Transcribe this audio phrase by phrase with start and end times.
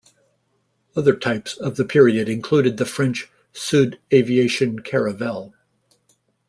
[0.95, 5.53] Other types of the period included the French Sud Aviation Caravelle.